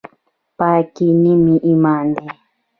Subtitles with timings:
[0.57, 2.27] پاکي نیم ایمان دی